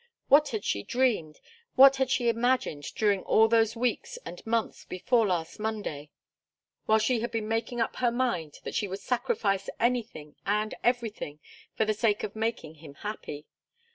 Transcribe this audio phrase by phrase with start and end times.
[0.29, 1.39] What had she dreamed,
[1.75, 6.09] what had she imagined during all those weeks and months before last Monday,
[6.87, 11.39] while she had been making up her mind that she would sacrifice anything and everything
[11.75, 13.45] for the sake of making him happy?